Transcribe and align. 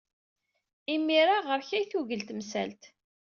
Imir-a, 0.93 1.37
ɣer-k 1.47 1.69
ay 1.77 1.85
tugel 1.91 2.21
temsalt. 2.27 2.83